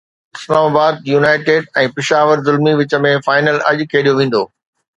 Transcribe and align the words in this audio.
اسلام 0.37 0.63
آباد 0.69 0.95
يونائيٽيڊ 1.13 1.67
۽ 1.83 1.91
پشاور 1.99 2.37
زلمي 2.49 2.73
وچ 2.81 2.91
۾ 3.07 3.13
فائنل 3.29 3.57
اڄ 3.69 3.79
کيڏيو 3.93 4.17
ويندو 4.23 4.43